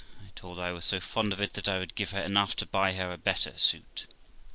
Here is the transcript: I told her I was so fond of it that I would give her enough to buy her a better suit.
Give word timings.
I 0.25 0.31
told 0.35 0.57
her 0.57 0.63
I 0.63 0.71
was 0.71 0.83
so 0.83 0.99
fond 0.99 1.31
of 1.31 1.39
it 1.43 1.53
that 1.53 1.67
I 1.67 1.77
would 1.77 1.93
give 1.93 2.09
her 2.09 2.19
enough 2.23 2.55
to 2.55 2.65
buy 2.65 2.93
her 2.93 3.11
a 3.13 3.19
better 3.19 3.55
suit. 3.55 4.07